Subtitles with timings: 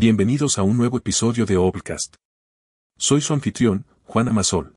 [0.00, 2.14] Bienvenidos a un nuevo episodio de Obcast.
[2.96, 4.76] Soy su anfitrión, Juan Amasol.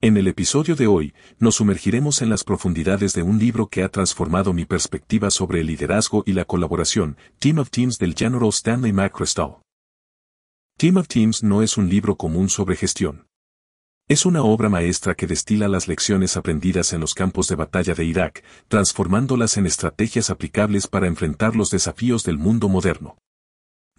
[0.00, 3.88] En el episodio de hoy, nos sumergiremos en las profundidades de un libro que ha
[3.88, 8.92] transformado mi perspectiva sobre el liderazgo y la colaboración, Team of Teams del General Stanley
[8.92, 9.58] McChrystal.
[10.76, 13.28] Team of Teams no es un libro común sobre gestión.
[14.08, 18.04] Es una obra maestra que destila las lecciones aprendidas en los campos de batalla de
[18.04, 23.18] Irak, transformándolas en estrategias aplicables para enfrentar los desafíos del mundo moderno.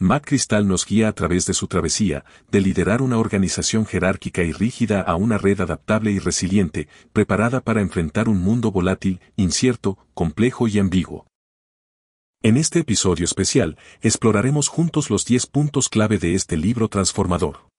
[0.03, 4.51] Mac Cristal nos guía a través de su travesía, de liderar una organización jerárquica y
[4.51, 10.67] rígida a una red adaptable y resiliente, preparada para enfrentar un mundo volátil, incierto, complejo
[10.67, 11.25] y ambiguo.
[12.41, 17.69] En este episodio especial, exploraremos juntos los 10 puntos clave de este libro transformador.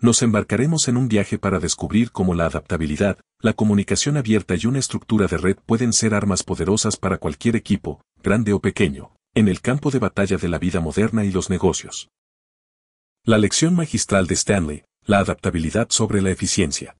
[0.00, 4.80] Nos embarcaremos en un viaje para descubrir cómo la adaptabilidad, la comunicación abierta y una
[4.80, 9.60] estructura de red pueden ser armas poderosas para cualquier equipo, grande o pequeño en el
[9.60, 12.08] campo de batalla de la vida moderna y los negocios.
[13.24, 16.96] La lección magistral de Stanley, la adaptabilidad sobre la eficiencia.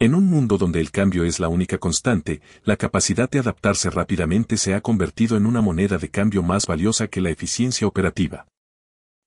[0.00, 4.56] En un mundo donde el cambio es la única constante, la capacidad de adaptarse rápidamente
[4.56, 8.48] se ha convertido en una moneda de cambio más valiosa que la eficiencia operativa.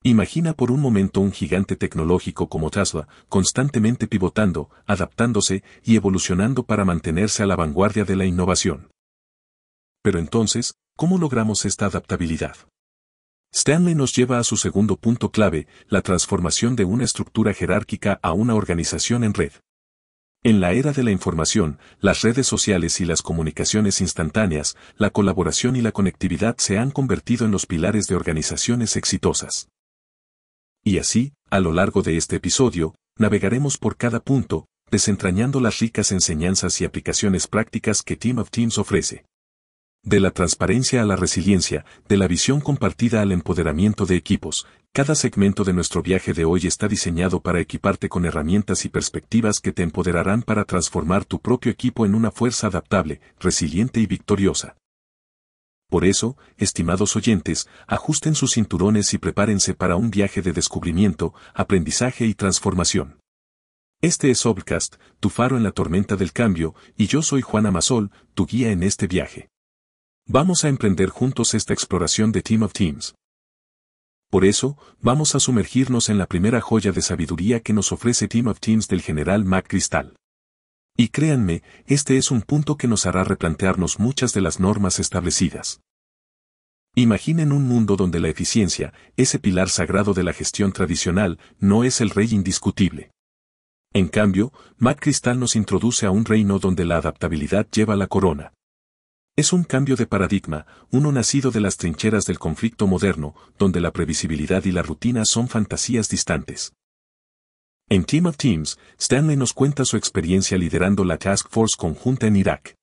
[0.04, 6.84] Imagina por un momento un gigante tecnológico como Tesla, constantemente pivotando, adaptándose y evolucionando para
[6.84, 8.90] mantenerse a la vanguardia de la innovación.
[10.04, 12.56] Pero entonces, ¿Cómo logramos esta adaptabilidad?
[13.54, 18.34] Stanley nos lleva a su segundo punto clave, la transformación de una estructura jerárquica a
[18.34, 19.52] una organización en red.
[20.42, 25.76] En la era de la información, las redes sociales y las comunicaciones instantáneas, la colaboración
[25.76, 29.70] y la conectividad se han convertido en los pilares de organizaciones exitosas.
[30.84, 36.12] Y así, a lo largo de este episodio, navegaremos por cada punto, desentrañando las ricas
[36.12, 39.26] enseñanzas y aplicaciones prácticas que Team of Teams ofrece.
[40.08, 45.16] De la transparencia a la resiliencia, de la visión compartida al empoderamiento de equipos, cada
[45.16, 49.74] segmento de nuestro viaje de hoy está diseñado para equiparte con herramientas y perspectivas que
[49.74, 54.78] te empoderarán para transformar tu propio equipo en una fuerza adaptable, resiliente y victoriosa.
[55.90, 62.26] Por eso, estimados oyentes, ajusten sus cinturones y prepárense para un viaje de descubrimiento, aprendizaje
[62.26, 63.20] y transformación.
[64.02, 68.10] Este es Obcast, tu faro en la tormenta del cambio, y yo soy Juan Amasol,
[68.36, 69.50] tu guía en este viaje.
[70.30, 73.16] Vamos a emprender juntos esta exploración de Team of Teams.
[74.30, 78.48] Por eso, vamos a sumergirnos en la primera joya de sabiduría que nos ofrece Team
[78.48, 80.18] of Teams del general Mac Cristal.
[80.98, 85.80] Y créanme, este es un punto que nos hará replantearnos muchas de las normas establecidas.
[86.94, 92.02] Imaginen un mundo donde la eficiencia, ese pilar sagrado de la gestión tradicional, no es
[92.02, 93.12] el rey indiscutible.
[93.94, 98.52] En cambio, Mac Cristal nos introduce a un reino donde la adaptabilidad lleva la corona.
[99.38, 103.92] Es un cambio de paradigma, uno nacido de las trincheras del conflicto moderno, donde la
[103.92, 106.74] previsibilidad y la rutina son fantasías distantes.
[107.88, 112.36] En Team of Teams, Stanley nos cuenta su experiencia liderando la Task Force conjunta en
[112.36, 112.74] Irak.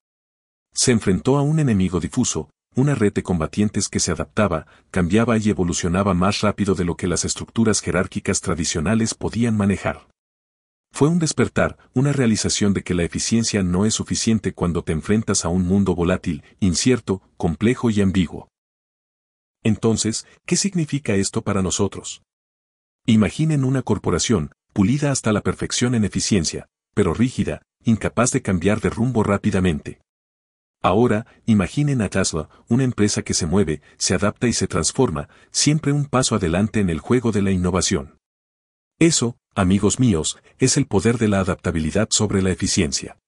[0.72, 5.50] Se enfrentó a un enemigo difuso, una red de combatientes que se adaptaba, cambiaba y
[5.50, 10.06] evolucionaba más rápido de lo que las estructuras jerárquicas tradicionales podían manejar.
[10.94, 15.44] Fue un despertar, una realización de que la eficiencia no es suficiente cuando te enfrentas
[15.44, 18.48] a un mundo volátil, incierto, complejo y ambiguo.
[19.64, 22.22] Entonces, ¿qué significa esto para nosotros?
[23.06, 28.90] Imaginen una corporación, pulida hasta la perfección en eficiencia, pero rígida, incapaz de cambiar de
[28.90, 30.00] rumbo rápidamente.
[30.80, 35.90] Ahora, imaginen a Tesla, una empresa que se mueve, se adapta y se transforma, siempre
[35.90, 38.16] un paso adelante en el juego de la innovación.
[39.00, 43.18] Eso, amigos míos, es el poder de la adaptabilidad sobre la eficiencia.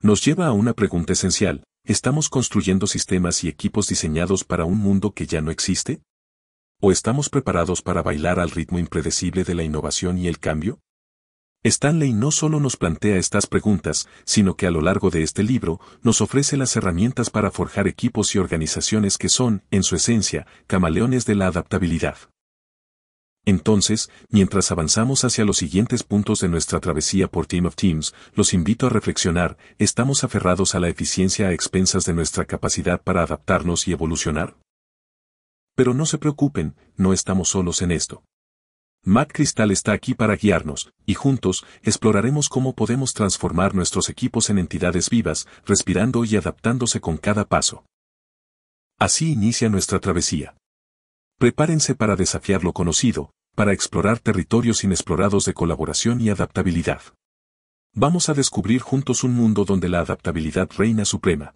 [0.00, 5.12] Nos lleva a una pregunta esencial, ¿estamos construyendo sistemas y equipos diseñados para un mundo
[5.12, 6.02] que ya no existe?
[6.80, 10.80] ¿O estamos preparados para bailar al ritmo impredecible de la innovación y el cambio?
[11.62, 15.80] Stanley no solo nos plantea estas preguntas, sino que a lo largo de este libro
[16.02, 21.24] nos ofrece las herramientas para forjar equipos y organizaciones que son, en su esencia, camaleones
[21.24, 22.18] de la adaptabilidad.
[23.46, 28.54] Entonces, mientras avanzamos hacia los siguientes puntos de nuestra travesía por Team of Teams, los
[28.54, 33.86] invito a reflexionar, ¿estamos aferrados a la eficiencia a expensas de nuestra capacidad para adaptarnos
[33.86, 34.56] y evolucionar?
[35.74, 38.24] Pero no se preocupen, no estamos solos en esto.
[39.06, 44.58] Mac Cristal está aquí para guiarnos, y juntos, exploraremos cómo podemos transformar nuestros equipos en
[44.58, 47.84] entidades vivas, respirando y adaptándose con cada paso.
[48.98, 50.56] Así inicia nuestra travesía.
[51.38, 57.02] Prepárense para desafiar lo conocido, para explorar territorios inexplorados de colaboración y adaptabilidad.
[57.92, 61.54] Vamos a descubrir juntos un mundo donde la adaptabilidad reina suprema.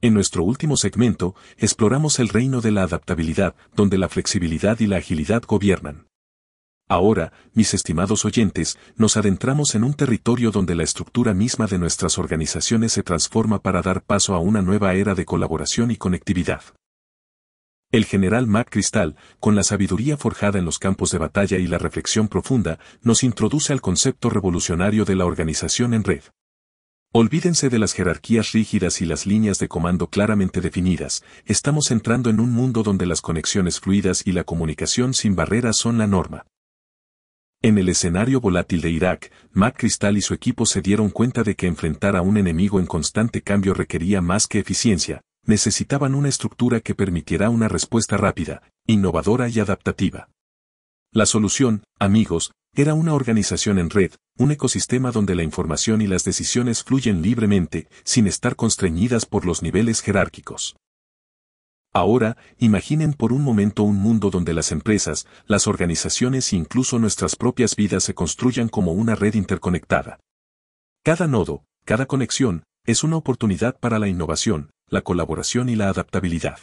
[0.00, 4.98] En nuestro último segmento, exploramos el reino de la adaptabilidad, donde la flexibilidad y la
[4.98, 6.06] agilidad gobiernan.
[6.88, 12.18] Ahora, mis estimados oyentes, nos adentramos en un territorio donde la estructura misma de nuestras
[12.18, 16.62] organizaciones se transforma para dar paso a una nueva era de colaboración y conectividad.
[17.96, 21.78] El general Mac Cristal, con la sabiduría forjada en los campos de batalla y la
[21.78, 26.20] reflexión profunda, nos introduce al concepto revolucionario de la organización en red.
[27.12, 32.38] Olvídense de las jerarquías rígidas y las líneas de comando claramente definidas, estamos entrando en
[32.38, 36.44] un mundo donde las conexiones fluidas y la comunicación sin barreras son la norma.
[37.62, 41.54] En el escenario volátil de Irak, Mac Cristal y su equipo se dieron cuenta de
[41.54, 46.80] que enfrentar a un enemigo en constante cambio requería más que eficiencia, necesitaban una estructura
[46.80, 50.28] que permitiera una respuesta rápida, innovadora y adaptativa.
[51.12, 56.24] La solución, amigos, era una organización en red, un ecosistema donde la información y las
[56.24, 60.76] decisiones fluyen libremente, sin estar constreñidas por los niveles jerárquicos.
[61.94, 67.36] Ahora, imaginen por un momento un mundo donde las empresas, las organizaciones e incluso nuestras
[67.36, 70.20] propias vidas se construyan como una red interconectada.
[71.02, 76.58] Cada nodo, cada conexión, es una oportunidad para la innovación, la colaboración y la adaptabilidad.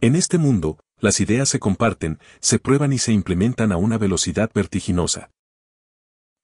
[0.00, 4.50] En este mundo, las ideas se comparten, se prueban y se implementan a una velocidad
[4.54, 5.30] vertiginosa.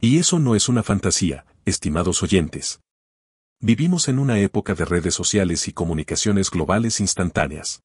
[0.01, 2.81] Y eso no es una fantasía, estimados oyentes.
[3.61, 7.83] Vivimos en una época de redes sociales y comunicaciones globales instantáneas.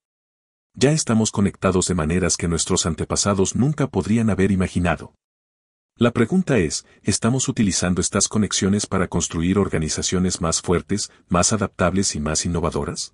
[0.75, 5.13] Ya estamos conectados de maneras que nuestros antepasados nunca podrían haber imaginado.
[5.97, 12.19] La pregunta es, ¿estamos utilizando estas conexiones para construir organizaciones más fuertes, más adaptables y
[12.19, 13.13] más innovadoras?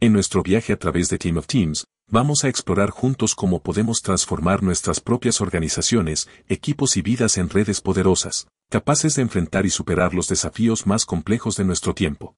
[0.00, 4.02] En nuestro viaje a través de Team of Teams, vamos a explorar juntos cómo podemos
[4.02, 10.14] transformar nuestras propias organizaciones, equipos y vidas en redes poderosas, capaces de enfrentar y superar
[10.14, 12.34] los desafíos más complejos de nuestro tiempo.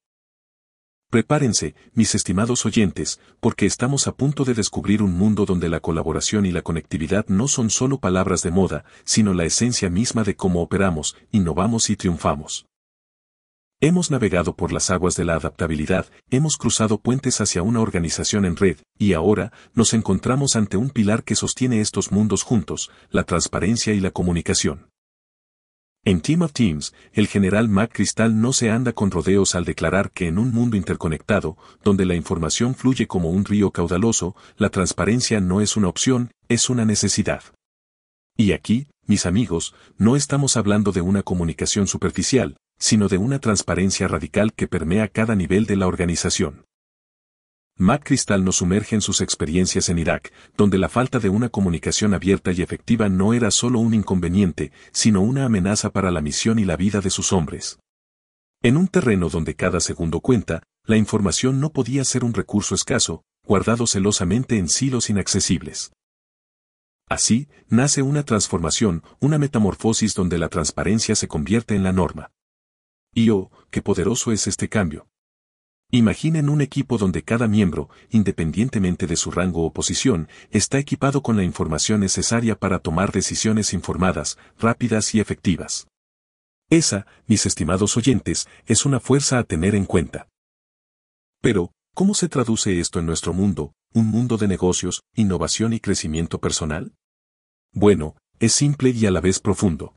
[1.14, 6.44] Prepárense, mis estimados oyentes, porque estamos a punto de descubrir un mundo donde la colaboración
[6.44, 10.60] y la conectividad no son solo palabras de moda, sino la esencia misma de cómo
[10.60, 12.66] operamos, innovamos y triunfamos.
[13.80, 18.56] Hemos navegado por las aguas de la adaptabilidad, hemos cruzado puentes hacia una organización en
[18.56, 23.94] red, y ahora nos encontramos ante un pilar que sostiene estos mundos juntos, la transparencia
[23.94, 24.88] y la comunicación.
[26.06, 30.10] En Team of Teams, el general Mac Cristal no se anda con rodeos al declarar
[30.10, 35.40] que en un mundo interconectado, donde la información fluye como un río caudaloso, la transparencia
[35.40, 37.42] no es una opción, es una necesidad.
[38.36, 44.06] Y aquí, mis amigos, no estamos hablando de una comunicación superficial, sino de una transparencia
[44.06, 46.66] radical que permea cada nivel de la organización.
[47.76, 52.14] Mac Cristal nos sumerge en sus experiencias en Irak, donde la falta de una comunicación
[52.14, 56.64] abierta y efectiva no era solo un inconveniente, sino una amenaza para la misión y
[56.64, 57.80] la vida de sus hombres.
[58.62, 63.24] En un terreno donde cada segundo cuenta, la información no podía ser un recurso escaso,
[63.44, 65.90] guardado celosamente en silos inaccesibles.
[67.08, 72.30] Así, nace una transformación, una metamorfosis donde la transparencia se convierte en la norma.
[73.12, 75.08] Y oh, qué poderoso es este cambio.
[75.90, 81.36] Imaginen un equipo donde cada miembro, independientemente de su rango o posición, está equipado con
[81.36, 85.86] la información necesaria para tomar decisiones informadas, rápidas y efectivas.
[86.70, 90.28] Esa, mis estimados oyentes, es una fuerza a tener en cuenta.
[91.40, 96.40] Pero, ¿cómo se traduce esto en nuestro mundo, un mundo de negocios, innovación y crecimiento
[96.40, 96.94] personal?
[97.72, 99.94] Bueno, es simple y a la vez profundo.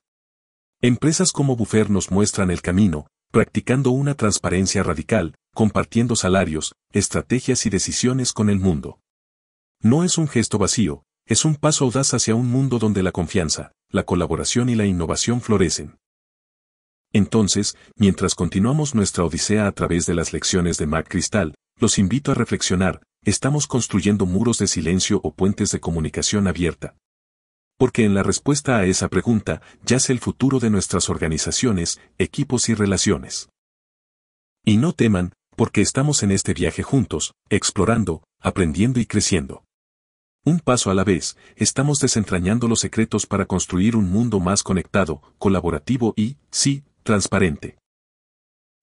[0.81, 7.71] Empresas como Buffer nos muestran el camino, practicando una transparencia radical, compartiendo salarios, estrategias y
[7.71, 8.99] decisiones con el mundo.
[9.81, 13.71] No es un gesto vacío, es un paso audaz hacia un mundo donde la confianza,
[13.89, 15.97] la colaboración y la innovación florecen.
[17.11, 22.31] Entonces, mientras continuamos nuestra odisea a través de las lecciones de Mac Cristal, los invito
[22.31, 26.95] a reflexionar, ¿estamos construyendo muros de silencio o puentes de comunicación abierta?
[27.79, 32.75] Porque en la respuesta a esa pregunta yace el futuro de nuestras organizaciones, equipos y
[32.75, 33.49] relaciones.
[34.63, 39.63] Y no teman, porque estamos en este viaje juntos, explorando, aprendiendo y creciendo.
[40.45, 45.23] Un paso a la vez, estamos desentrañando los secretos para construir un mundo más conectado,
[45.39, 47.79] colaborativo y, sí, transparente.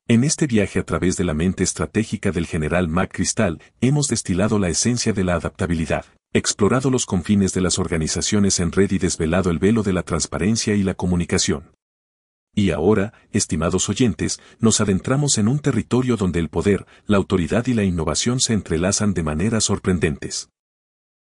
[0.09, 4.59] En este viaje a través de la mente estratégica del general Mac Cristal, hemos destilado
[4.59, 9.49] la esencia de la adaptabilidad, explorado los confines de las organizaciones en red y desvelado
[9.51, 11.74] el velo de la transparencia y la comunicación.
[12.55, 17.75] Y ahora, estimados oyentes, nos adentramos en un territorio donde el poder, la autoridad y
[17.75, 20.51] la innovación se entrelazan de maneras sorprendentes.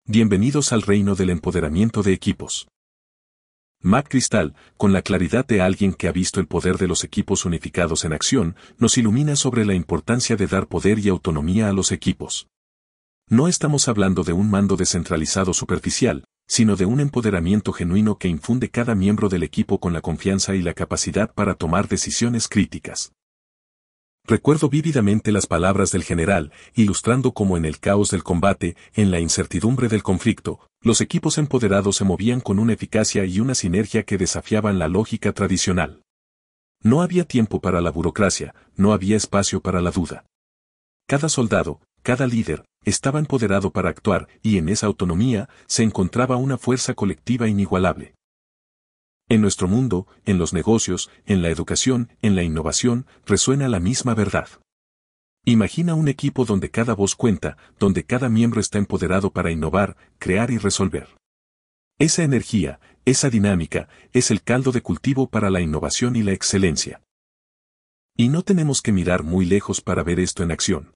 [0.05, 2.67] Bienvenidos al reino del empoderamiento de equipos.
[3.79, 7.45] Mac Cristal, con la claridad de alguien que ha visto el poder de los equipos
[7.45, 11.93] unificados en acción, nos ilumina sobre la importancia de dar poder y autonomía a los
[11.93, 12.47] equipos.
[13.29, 18.69] No estamos hablando de un mando descentralizado superficial, sino de un empoderamiento genuino que infunde
[18.69, 23.13] cada miembro del equipo con la confianza y la capacidad para tomar decisiones críticas.
[24.25, 29.21] Recuerdo vívidamente las palabras del general, ilustrando cómo en el caos del combate, en la
[29.21, 34.17] incertidumbre del conflicto, los equipos empoderados se movían con una eficacia y una sinergia que
[34.17, 36.01] desafiaban la lógica tradicional.
[36.83, 40.25] No había tiempo para la burocracia, no había espacio para la duda.
[41.07, 46.57] Cada soldado, cada líder, estaba empoderado para actuar y en esa autonomía se encontraba una
[46.57, 48.15] fuerza colectiva inigualable.
[49.29, 54.13] En nuestro mundo, en los negocios, en la educación, en la innovación, resuena la misma
[54.13, 54.49] verdad.
[55.45, 60.51] Imagina un equipo donde cada voz cuenta, donde cada miembro está empoderado para innovar, crear
[60.51, 61.07] y resolver.
[61.97, 67.01] Esa energía, esa dinámica, es el caldo de cultivo para la innovación y la excelencia.
[68.17, 70.93] Y no tenemos que mirar muy lejos para ver esto en acción.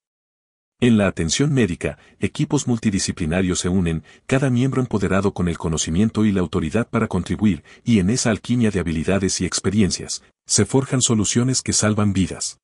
[0.82, 6.34] En la atención médica, equipos multidisciplinarios se unen, cada miembro empoderado con el conocimiento y
[6.34, 11.62] la autoridad para contribuir, y en esa alquimia de habilidades y experiencias, se forjan soluciones
[11.62, 12.60] que salvan vidas.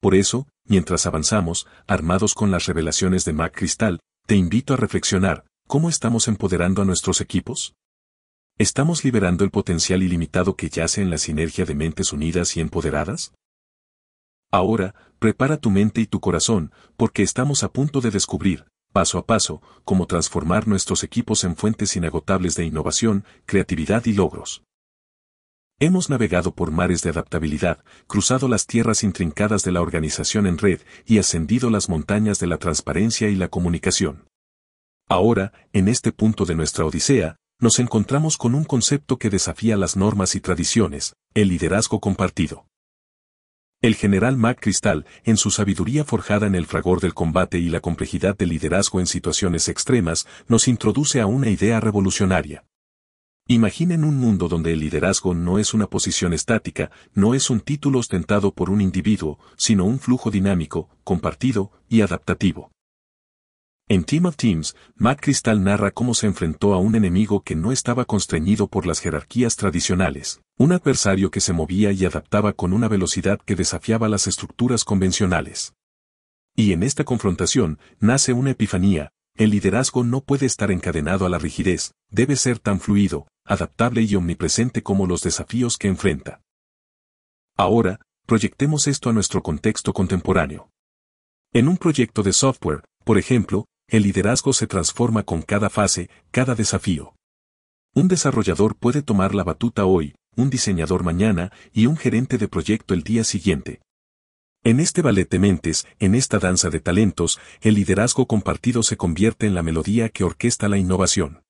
[0.00, 5.44] Por eso, mientras avanzamos, armados con las revelaciones de Mac Cristal, te invito a reflexionar,
[5.66, 7.74] ¿cómo estamos empoderando a nuestros equipos?
[8.56, 13.34] ¿Estamos liberando el potencial ilimitado que yace en la sinergia de mentes unidas y empoderadas?
[14.54, 19.26] Ahora, prepara tu mente y tu corazón, porque estamos a punto de descubrir, paso a
[19.26, 24.62] paso, cómo transformar nuestros equipos en fuentes inagotables de innovación, creatividad y logros.
[25.80, 30.82] Hemos navegado por mares de adaptabilidad, cruzado las tierras intrincadas de la organización en red
[31.04, 34.28] y ascendido las montañas de la transparencia y la comunicación.
[35.08, 39.96] Ahora, en este punto de nuestra odisea, nos encontramos con un concepto que desafía las
[39.96, 42.66] normas y tradiciones, el liderazgo compartido.
[43.84, 47.80] El general Mac Cristal, en su sabiduría forjada en el fragor del combate y la
[47.80, 52.64] complejidad del liderazgo en situaciones extremas, nos introduce a una idea revolucionaria.
[53.46, 57.98] Imaginen un mundo donde el liderazgo no es una posición estática, no es un título
[57.98, 62.73] ostentado por un individuo, sino un flujo dinámico, compartido y adaptativo.
[63.86, 67.70] En Team of Teams, Matt Crystal narra cómo se enfrentó a un enemigo que no
[67.70, 72.88] estaba constreñido por las jerarquías tradicionales, un adversario que se movía y adaptaba con una
[72.88, 75.74] velocidad que desafiaba las estructuras convencionales.
[76.56, 81.38] Y en esta confrontación, nace una epifanía, el liderazgo no puede estar encadenado a la
[81.38, 86.40] rigidez, debe ser tan fluido, adaptable y omnipresente como los desafíos que enfrenta.
[87.54, 90.70] Ahora, proyectemos esto a nuestro contexto contemporáneo.
[91.52, 96.54] En un proyecto de software, por ejemplo, el liderazgo se transforma con cada fase, cada
[96.54, 97.14] desafío.
[97.94, 102.94] Un desarrollador puede tomar la batuta hoy, un diseñador mañana y un gerente de proyecto
[102.94, 103.80] el día siguiente.
[104.64, 109.46] En este ballet de mentes, en esta danza de talentos, el liderazgo compartido se convierte
[109.46, 111.42] en la melodía que orquesta la innovación.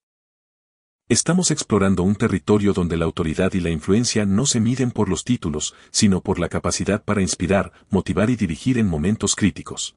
[1.07, 5.23] Estamos explorando un territorio donde la autoridad y la influencia no se miden por los
[5.23, 9.95] títulos, sino por la capacidad para inspirar, motivar y dirigir en momentos críticos.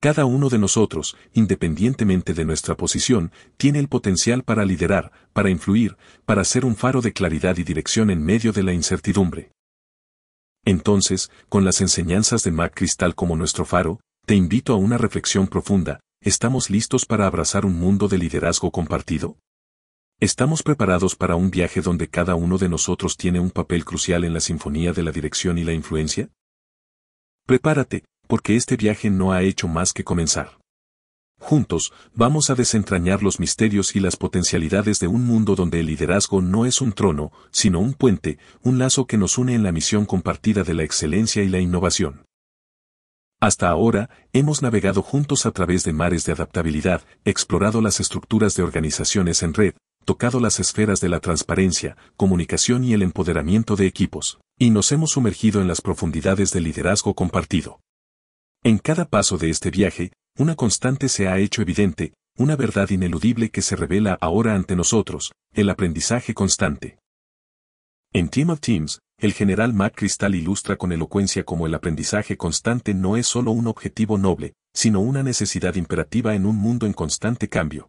[0.00, 5.96] Cada uno de nosotros, independientemente de nuestra posición, tiene el potencial para liderar, para influir,
[6.24, 9.50] para ser un faro de claridad y dirección en medio de la incertidumbre.
[10.64, 15.48] Entonces, con las enseñanzas de Mac Cristal como nuestro faro, te invito a una reflexión
[15.48, 19.36] profunda, ¿estamos listos para abrazar un mundo de liderazgo compartido?
[20.20, 24.34] ¿Estamos preparados para un viaje donde cada uno de nosotros tiene un papel crucial en
[24.34, 26.28] la sinfonía de la dirección y la influencia?
[27.46, 30.58] Prepárate, porque este viaje no ha hecho más que comenzar.
[31.40, 36.42] Juntos, vamos a desentrañar los misterios y las potencialidades de un mundo donde el liderazgo
[36.42, 40.04] no es un trono, sino un puente, un lazo que nos une en la misión
[40.04, 42.24] compartida de la excelencia y la innovación.
[43.40, 48.64] Hasta ahora, hemos navegado juntos a través de mares de adaptabilidad, explorado las estructuras de
[48.64, 54.40] organizaciones en red, tocado las esferas de la transparencia, comunicación y el empoderamiento de equipos,
[54.58, 57.78] y nos hemos sumergido en las profundidades del liderazgo compartido.
[58.68, 63.48] En cada paso de este viaje, una constante se ha hecho evidente, una verdad ineludible
[63.48, 66.98] que se revela ahora ante nosotros, el aprendizaje constante.
[68.12, 72.92] En Team of Teams, el general Mac Cristal ilustra con elocuencia cómo el aprendizaje constante
[72.92, 77.48] no es solo un objetivo noble, sino una necesidad imperativa en un mundo en constante
[77.48, 77.88] cambio.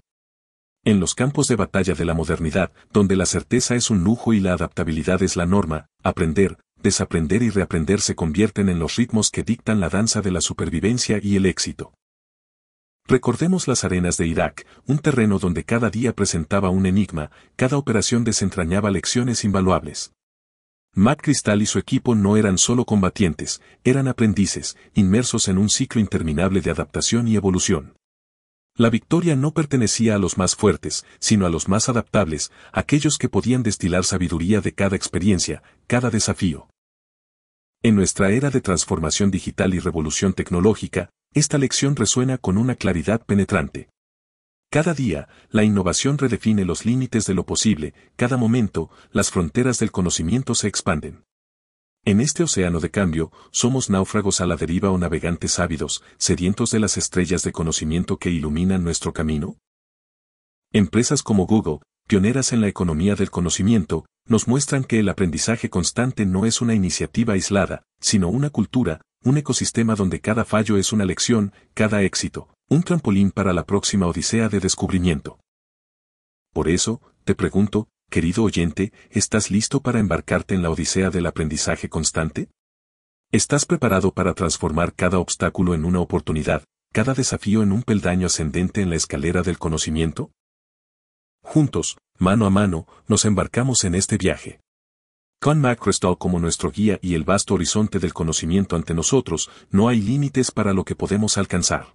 [0.86, 4.40] En los campos de batalla de la modernidad, donde la certeza es un lujo y
[4.40, 9.44] la adaptabilidad es la norma, aprender, desaprender y reaprender se convierten en los ritmos que
[9.44, 11.94] dictan la danza de la supervivencia y el éxito.
[13.08, 18.24] Recordemos las arenas de Irak, un terreno donde cada día presentaba un enigma, cada operación
[18.24, 20.14] desentrañaba lecciones invaluables.
[20.94, 26.00] Mac Cristal y su equipo no eran solo combatientes, eran aprendices, inmersos en un ciclo
[26.00, 27.96] interminable de adaptación y evolución.
[28.76, 33.28] La victoria no pertenecía a los más fuertes, sino a los más adaptables, aquellos que
[33.28, 36.69] podían destilar sabiduría de cada experiencia, cada desafío.
[37.82, 43.26] En nuestra era de transformación digital y revolución tecnológica, esta lección resuena con una claridad
[43.26, 43.90] penetrante.
[44.70, 49.92] Cada día, la innovación redefine los límites de lo posible, cada momento, las fronteras del
[49.92, 51.24] conocimiento se expanden.
[52.04, 56.80] En este océano de cambio, somos náufragos a la deriva o navegantes ávidos, sedientos de
[56.80, 59.58] las estrellas de conocimiento que iluminan nuestro camino.
[60.74, 66.26] Empresas como Google, pioneras en la economía del conocimiento, nos muestran que el aprendizaje constante
[66.26, 71.04] no es una iniciativa aislada, sino una cultura, un ecosistema donde cada fallo es una
[71.04, 75.40] lección, cada éxito, un trampolín para la próxima odisea de descubrimiento.
[76.54, 81.90] Por eso, te pregunto, querido oyente, ¿estás listo para embarcarte en la odisea del aprendizaje
[81.90, 82.50] constante?
[83.32, 88.82] ¿Estás preparado para transformar cada obstáculo en una oportunidad, cada desafío en un peldaño ascendente
[88.82, 90.32] en la escalera del conocimiento?
[91.42, 94.60] Juntos, mano a mano, nos embarcamos en este viaje.
[95.42, 100.02] Con McChrystal como nuestro guía y el vasto horizonte del conocimiento ante nosotros, no hay
[100.02, 101.94] límites para lo que podemos alcanzar.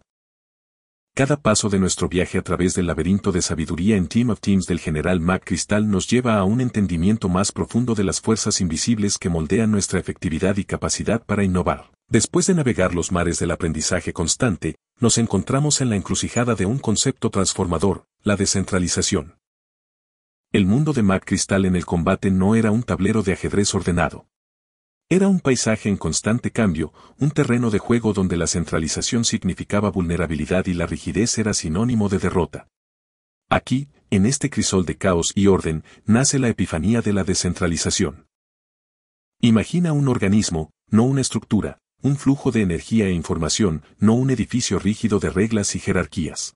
[1.14, 4.66] Cada paso de nuestro viaje a través del laberinto de sabiduría en Team of Teams
[4.66, 9.18] del general Mac Cristal nos lleva a un entendimiento más profundo de las fuerzas invisibles
[9.18, 11.92] que moldean nuestra efectividad y capacidad para innovar.
[12.08, 16.78] Después de navegar los mares del aprendizaje constante, nos encontramos en la encrucijada de un
[16.78, 19.34] concepto transformador, la descentralización.
[20.54, 24.28] El mundo de Mac Cristal en el combate no era un tablero de ajedrez ordenado.
[25.08, 30.66] Era un paisaje en constante cambio, un terreno de juego donde la centralización significaba vulnerabilidad
[30.66, 32.68] y la rigidez era sinónimo de derrota.
[33.50, 38.28] Aquí, en este crisol de caos y orden, nace la epifanía de la descentralización.
[39.40, 44.78] Imagina un organismo, no una estructura, un flujo de energía e información, no un edificio
[44.78, 46.54] rígido de reglas y jerarquías.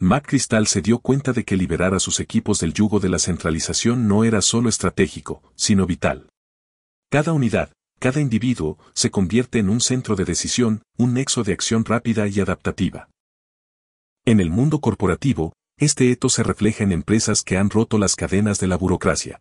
[0.00, 3.18] Mac Cristal se dio cuenta de que liberar a sus equipos del yugo de la
[3.18, 6.28] centralización no era solo estratégico, sino vital.
[7.10, 11.84] Cada unidad, cada individuo, se convierte en un centro de decisión, un nexo de acción
[11.84, 13.08] rápida y adaptativa.
[14.24, 18.60] En el mundo corporativo, este eto se refleja en empresas que han roto las cadenas
[18.60, 19.40] de la burocracia.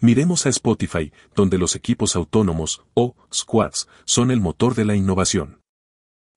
[0.00, 5.60] Miremos a Spotify, donde los equipos autónomos, o squads, son el motor de la innovación.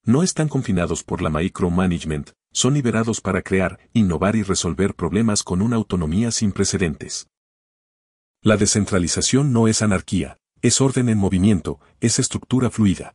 [0.04, 5.62] No están confinados por la micromanagement, son liberados para crear, innovar y resolver problemas con
[5.62, 7.28] una autonomía sin precedentes.
[8.42, 13.14] La descentralización no es anarquía, es orden en movimiento, es estructura fluida.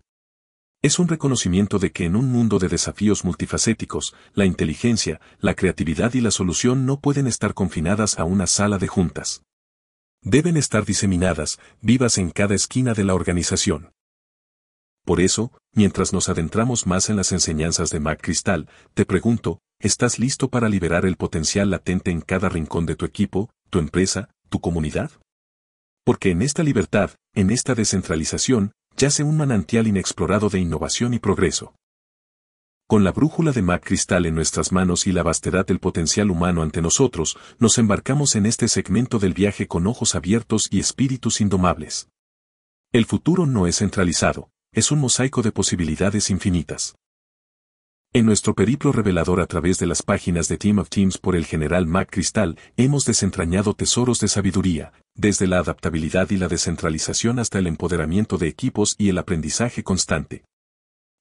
[0.82, 6.14] Es un reconocimiento de que en un mundo de desafíos multifacéticos, la inteligencia, la creatividad
[6.14, 9.42] y la solución no pueden estar confinadas a una sala de juntas.
[10.22, 13.92] Deben estar diseminadas, vivas en cada esquina de la organización.
[15.06, 20.18] Por eso, mientras nos adentramos más en las enseñanzas de Mac Cristal, te pregunto, ¿estás
[20.18, 24.60] listo para liberar el potencial latente en cada rincón de tu equipo, tu empresa, tu
[24.60, 25.12] comunidad?
[26.04, 31.76] Porque en esta libertad, en esta descentralización, yace un manantial inexplorado de innovación y progreso.
[32.88, 36.64] Con la brújula de Mac Cristal en nuestras manos y la vastedad del potencial humano
[36.64, 42.10] ante nosotros, nos embarcamos en este segmento del viaje con ojos abiertos y espíritus indomables.
[42.92, 46.96] El futuro no es centralizado, es un mosaico de posibilidades infinitas.
[48.12, 51.46] En nuestro periplo revelador a través de las páginas de Team of Teams por el
[51.46, 57.60] general Mac Cristal, hemos desentrañado tesoros de sabiduría, desde la adaptabilidad y la descentralización hasta
[57.60, 60.44] el empoderamiento de equipos y el aprendizaje constante.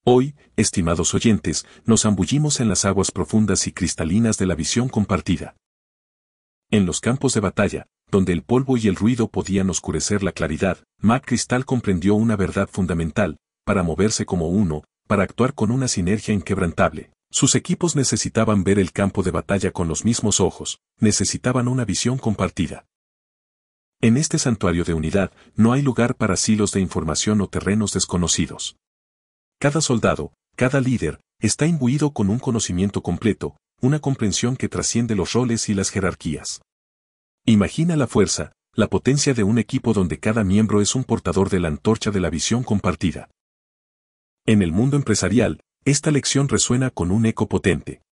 [0.03, 5.55] Hoy, estimados oyentes, nos zambullimos en las aguas profundas y cristalinas de la visión compartida.
[6.71, 10.79] En los campos de batalla, donde el polvo y el ruido podían oscurecer la claridad,
[10.99, 16.33] Mac Cristal comprendió una verdad fundamental, para moverse como uno, para actuar con una sinergia
[16.33, 17.11] inquebrantable.
[17.31, 22.17] Sus equipos necesitaban ver el campo de batalla con los mismos ojos, necesitaban una visión
[22.17, 22.85] compartida.
[24.01, 28.77] En este santuario de unidad no hay lugar para silos de información o terrenos desconocidos.
[29.59, 35.33] Cada soldado, cada líder, está imbuido con un conocimiento completo, una comprensión que trasciende los
[35.33, 36.61] roles y las jerarquías.
[37.45, 41.59] Imagina la fuerza, la potencia de un equipo donde cada miembro es un portador de
[41.59, 43.29] la antorcha de la visión compartida.
[44.47, 48.03] En el mundo empresarial, esta lección resuena con un eco potente.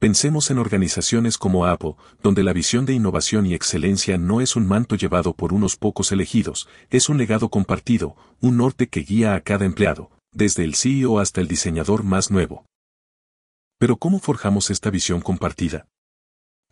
[0.00, 4.66] Pensemos en organizaciones como Apple, donde la visión de innovación y excelencia no es un
[4.66, 9.40] manto llevado por unos pocos elegidos, es un legado compartido, un norte que guía a
[9.40, 12.66] cada empleado, desde el CEO hasta el diseñador más nuevo.
[13.78, 15.86] Pero ¿cómo forjamos esta visión compartida?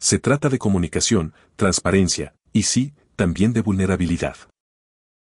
[0.01, 4.50] Se trata de comunicación, transparencia, y sí, también de vulnerabilidad.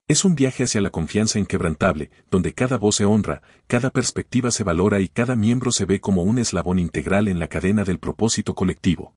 [0.06, 4.62] Es un viaje hacia la confianza inquebrantable, donde cada voz se honra, cada perspectiva se
[4.62, 8.54] valora y cada miembro se ve como un eslabón integral en la cadena del propósito
[8.54, 9.14] colectivo.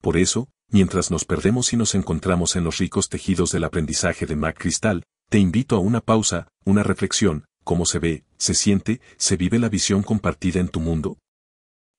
[0.00, 4.34] Por eso, mientras nos perdemos y nos encontramos en los ricos tejidos del aprendizaje de
[4.34, 9.36] Mac Cristal, te invito a una pausa, una reflexión, cómo se ve, se siente, se
[9.36, 11.18] vive la visión compartida en tu mundo.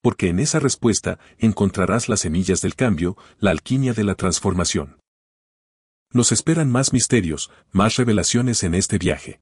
[0.01, 4.97] Porque en esa respuesta encontrarás las semillas del cambio, la alquimia de la transformación.
[6.11, 9.41] Nos esperan más misterios, más revelaciones en este viaje.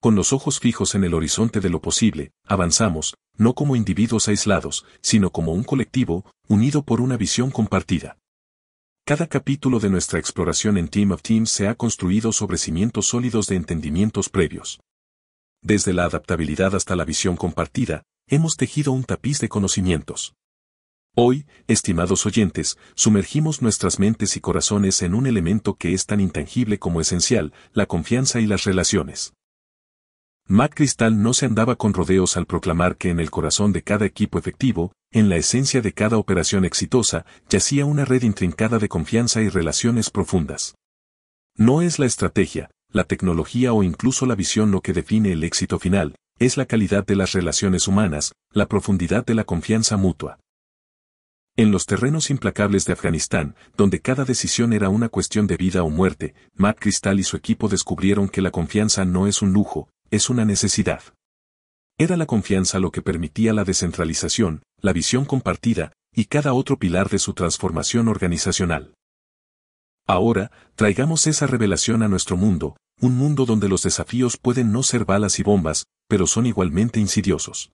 [0.00, 4.84] Con los ojos fijos en el horizonte de lo posible, avanzamos, no como individuos aislados,
[5.00, 8.18] sino como un colectivo, unido por una visión compartida.
[9.04, 13.46] Cada capítulo de nuestra exploración en Team of Teams se ha construido sobre cimientos sólidos
[13.46, 14.80] de entendimientos previos.
[15.62, 20.34] Desde la adaptabilidad hasta la visión compartida, hemos tejido un tapiz de conocimientos.
[21.20, 26.78] Hoy, estimados oyentes, sumergimos nuestras mentes y corazones en un elemento que es tan intangible
[26.78, 29.34] como esencial, la confianza y las relaciones.
[30.46, 34.06] Mac Cristal no se andaba con rodeos al proclamar que en el corazón de cada
[34.06, 39.42] equipo efectivo, en la esencia de cada operación exitosa, yacía una red intrincada de confianza
[39.42, 40.76] y relaciones profundas.
[41.56, 45.80] No es la estrategia, la tecnología o incluso la visión lo que define el éxito
[45.80, 50.38] final, es la calidad de las relaciones humanas, la profundidad de la confianza mutua.
[51.58, 55.90] En los terrenos implacables de Afganistán, donde cada decisión era una cuestión de vida o
[55.90, 60.30] muerte, Matt Crystal y su equipo descubrieron que la confianza no es un lujo, es
[60.30, 61.02] una necesidad.
[61.98, 67.08] Era la confianza lo que permitía la descentralización, la visión compartida, y cada otro pilar
[67.08, 68.94] de su transformación organizacional.
[70.06, 75.04] Ahora, traigamos esa revelación a nuestro mundo, un mundo donde los desafíos pueden no ser
[75.04, 77.72] balas y bombas, pero son igualmente insidiosos.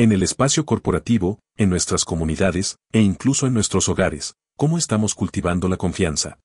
[0.00, 5.68] En el espacio corporativo, en nuestras comunidades, e incluso en nuestros hogares, ¿cómo estamos cultivando
[5.68, 6.38] la confianza?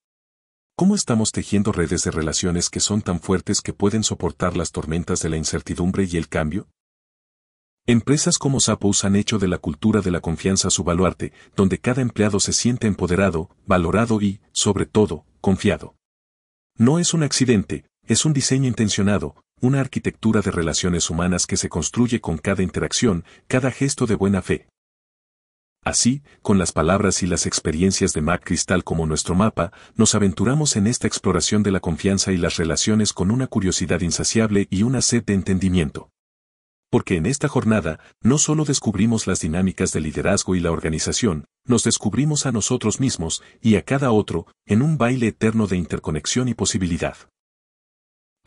[0.76, 5.22] ¿Cómo estamos tejiendo redes de relaciones que son tan fuertes que pueden soportar las tormentas
[5.22, 6.68] de la incertidumbre y el cambio?
[7.86, 12.02] Empresas como Zappos han hecho de la cultura de la confianza su baluarte, donde cada
[12.02, 15.96] empleado se siente empoderado, valorado y, sobre todo, confiado.
[16.78, 21.70] No es un accidente, es un diseño intencionado, una arquitectura de relaciones humanas que se
[21.70, 24.68] construye con cada interacción, cada gesto de buena fe.
[25.84, 30.76] Así, con las palabras y las experiencias de Mac Cristal como nuestro mapa, nos aventuramos
[30.76, 35.02] en esta exploración de la confianza y las relaciones con una curiosidad insaciable y una
[35.02, 36.10] sed de entendimiento.
[36.90, 41.84] Porque en esta jornada, no solo descubrimos las dinámicas del liderazgo y la organización, nos
[41.84, 46.56] descubrimos a nosotros mismos y a cada otro, en un baile eterno de interconexión y
[46.56, 47.16] posibilidad.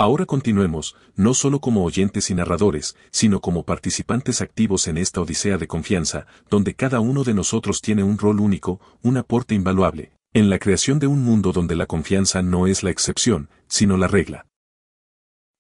[0.01, 5.59] Ahora continuemos, no solo como oyentes y narradores, sino como participantes activos en esta odisea
[5.59, 10.51] de confianza, donde cada uno de nosotros tiene un rol único, un aporte invaluable, en
[10.51, 14.47] la creación de un mundo donde la confianza no es la excepción, sino la regla.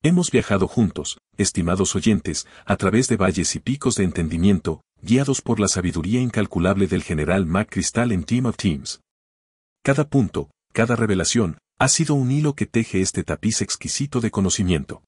[0.04, 5.58] Hemos viajado juntos, estimados oyentes, a través de valles y picos de entendimiento, guiados por
[5.58, 9.00] la sabiduría incalculable del general Mac Cristal en Team of Teams.
[9.82, 15.04] Cada punto, cada revelación, ha sido un hilo que teje este tapiz exquisito de conocimiento.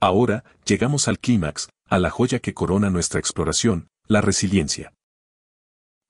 [0.00, 4.94] Ahora, llegamos al clímax, a la joya que corona nuestra exploración, la resiliencia.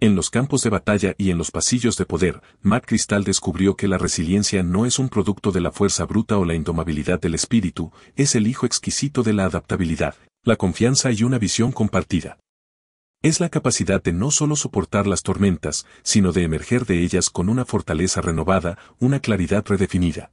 [0.01, 3.89] En los campos de batalla y en los pasillos de poder, Mac Cristal descubrió que
[3.89, 7.93] la resiliencia no es un producto de la fuerza bruta o la indomabilidad del espíritu,
[8.17, 10.15] es el hijo exquisito de la adaptabilidad,
[10.45, 12.39] la confianza y una visión compartida.
[13.23, 17.49] Es la capacidad de no solo soportar las tormentas, sino de emerger de ellas con
[17.49, 20.33] una fortaleza renovada, una claridad redefinida.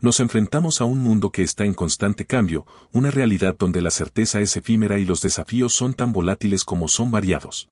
[0.00, 4.40] Nos enfrentamos a un mundo que está en constante cambio, una realidad donde la certeza
[4.40, 7.68] es efímera y los desafíos son tan volátiles como son variados.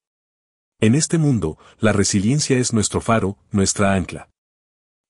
[0.79, 4.31] En este mundo, la resiliencia es nuestro faro, nuestra ancla.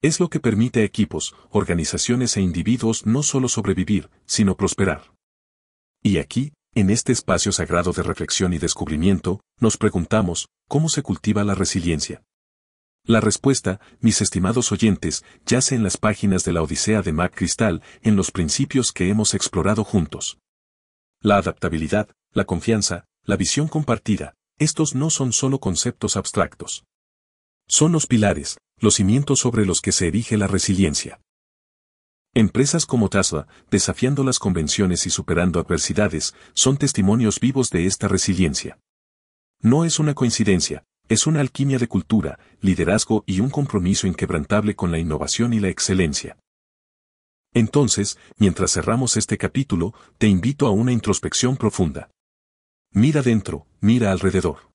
[0.00, 5.12] Es lo que permite a equipos, organizaciones e individuos no solo sobrevivir, sino prosperar.
[6.02, 11.42] Y aquí, en este espacio sagrado de reflexión y descubrimiento, nos preguntamos, ¿cómo se cultiva
[11.42, 12.22] la resiliencia?
[13.04, 17.83] La respuesta, mis estimados oyentes, yace en las páginas de la Odisea de Mac Cristal,
[18.02, 20.38] en los principios que hemos explorado juntos.
[21.20, 26.85] La adaptabilidad, la confianza, la visión compartida, estos no son solo conceptos abstractos.
[27.66, 31.20] Son los pilares, los cimientos sobre los que se erige la resiliencia.
[32.34, 38.78] Empresas como Tesla, desafiando las convenciones y superando adversidades, son testimonios vivos de esta resiliencia.
[39.60, 44.92] No es una coincidencia, es una alquimia de cultura, liderazgo y un compromiso inquebrantable con
[44.92, 46.38] la innovación y la excelencia.
[47.52, 52.12] Entonces, mientras cerramos este capítulo, te invito a una introspección profunda.
[52.92, 54.70] Mira dentro, mira alrededor.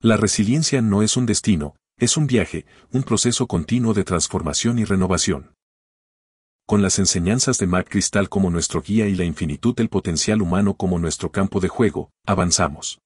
[0.00, 4.84] La resiliencia no es un destino, es un viaje, un proceso continuo de transformación y
[4.84, 5.57] renovación.
[6.68, 10.74] Con las enseñanzas de Mac Cristal como nuestro guía y la infinitud del potencial humano
[10.74, 12.98] como nuestro campo de juego, avanzamos.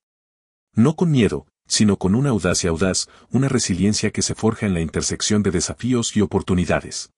[0.74, 4.80] No con miedo, sino con una audacia audaz, una resiliencia que se forja en la
[4.80, 7.12] intersección de desafíos y oportunidades.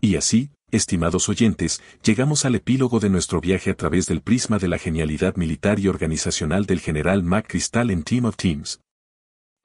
[0.00, 4.66] Y así, estimados oyentes, llegamos al epílogo de nuestro viaje a través del prisma de
[4.66, 8.80] la genialidad militar y organizacional del general Mac Cristal en Team of Teams.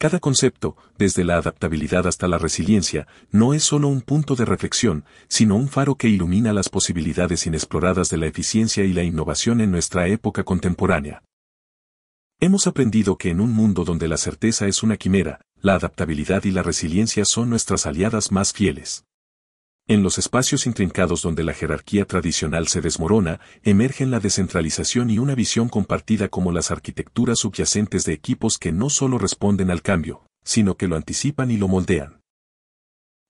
[0.03, 5.05] Cada concepto, desde la adaptabilidad hasta la resiliencia, no es solo un punto de reflexión,
[5.29, 9.71] sino un faro que ilumina las posibilidades inexploradas de la eficiencia y la innovación en
[9.71, 11.23] nuestra época contemporánea.
[12.41, 16.51] Hemos aprendido que en un mundo donde la certeza es una quimera, la adaptabilidad y
[16.51, 19.05] la resiliencia son nuestras aliadas más fieles.
[19.85, 25.35] En los espacios intrincados donde la jerarquía tradicional se desmorona, emergen la descentralización y una
[25.35, 30.77] visión compartida como las arquitecturas subyacentes de equipos que no solo responden al cambio, sino
[30.77, 32.21] que lo anticipan y lo moldean.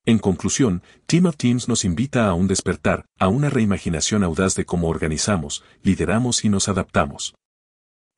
[0.05, 4.65] En conclusión, Team of Teams nos invita a un despertar, a una reimaginación audaz de
[4.65, 7.33] cómo organizamos, lideramos y nos adaptamos.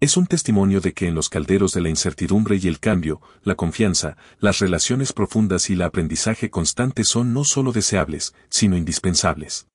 [0.01, 3.55] Es un testimonio de que en los calderos de la incertidumbre y el cambio, la
[3.55, 9.67] confianza, las relaciones profundas y el aprendizaje constante son no solo deseables, sino indispensables.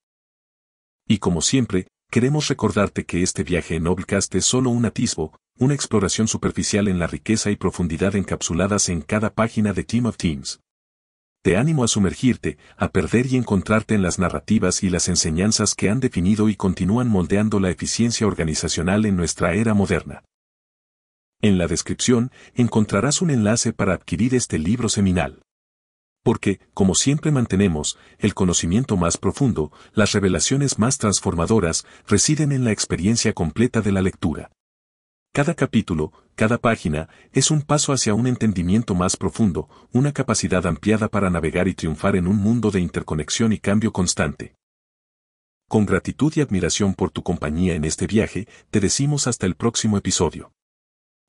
[1.09, 5.75] Y como siempre, queremos recordarte que este viaje en Noblecast es solo un atisbo, una
[5.75, 10.61] exploración superficial en la riqueza y profundidad encapsuladas en cada página de Team of Teams.
[11.42, 15.88] Te animo a sumergirte, a perder y encontrarte en las narrativas y las enseñanzas que
[15.88, 20.22] han definido y continúan moldeando la eficiencia organizacional en nuestra era moderna.
[21.40, 25.40] En la descripción encontrarás un enlace para adquirir este libro seminal.
[26.22, 32.72] Porque, como siempre mantenemos, el conocimiento más profundo, las revelaciones más transformadoras, residen en la
[32.72, 34.50] experiencia completa de la lectura.
[35.33, 41.09] Cada capítulo, cada página, es un paso hacia un entendimiento más profundo, una capacidad ampliada
[41.09, 44.55] para navegar y triunfar en un mundo de interconexión y cambio constante.
[45.68, 49.98] Con gratitud y admiración por tu compañía en este viaje, te decimos hasta el próximo
[49.98, 50.55] episodio.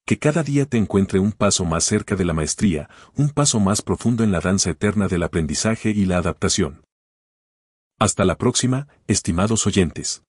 [0.06, 3.82] Que cada día te encuentre un paso más cerca de la maestría, un paso más
[3.82, 6.86] profundo en la danza eterna del aprendizaje y la adaptación.
[8.00, 10.24] Hasta la próxima, estimados oyentes.